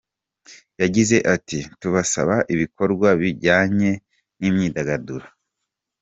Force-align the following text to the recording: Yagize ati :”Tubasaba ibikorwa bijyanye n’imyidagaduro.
Yagize 0.81 1.17
ati 1.35 1.59
:”Tubasaba 1.79 2.35
ibikorwa 2.53 3.07
bijyanye 3.21 3.91
n’imyidagaduro. 4.39 5.25